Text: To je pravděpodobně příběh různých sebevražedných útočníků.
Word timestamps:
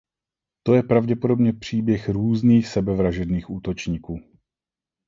To 0.63 0.73
je 0.73 0.83
pravděpodobně 0.83 1.53
příběh 1.53 2.09
různých 2.09 2.67
sebevražedných 2.67 3.49
útočníků. 3.49 4.19